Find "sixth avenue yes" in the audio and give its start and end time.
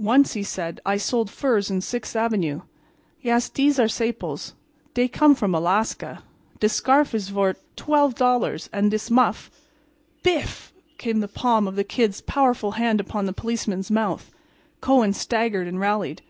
1.82-3.48